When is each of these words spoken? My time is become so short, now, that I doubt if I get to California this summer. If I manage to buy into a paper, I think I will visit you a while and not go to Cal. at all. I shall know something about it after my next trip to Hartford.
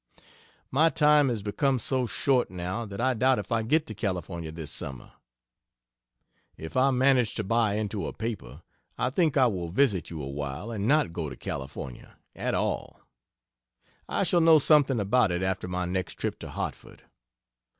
My 0.71 0.89
time 0.89 1.29
is 1.29 1.43
become 1.43 1.77
so 1.77 2.07
short, 2.07 2.49
now, 2.49 2.87
that 2.87 2.99
I 2.99 3.13
doubt 3.13 3.37
if 3.37 3.51
I 3.51 3.61
get 3.61 3.85
to 3.85 3.93
California 3.93 4.51
this 4.51 4.71
summer. 4.71 5.11
If 6.57 6.75
I 6.75 6.89
manage 6.89 7.35
to 7.35 7.43
buy 7.43 7.75
into 7.75 8.07
a 8.07 8.11
paper, 8.11 8.63
I 8.97 9.11
think 9.11 9.37
I 9.37 9.45
will 9.45 9.69
visit 9.69 10.09
you 10.09 10.23
a 10.23 10.27
while 10.27 10.71
and 10.71 10.87
not 10.87 11.13
go 11.13 11.29
to 11.29 11.35
Cal. 11.35 11.63
at 12.35 12.55
all. 12.55 12.99
I 14.09 14.23
shall 14.23 14.41
know 14.41 14.57
something 14.57 14.99
about 14.99 15.31
it 15.31 15.43
after 15.43 15.67
my 15.67 15.85
next 15.85 16.15
trip 16.15 16.39
to 16.39 16.49
Hartford. 16.49 17.03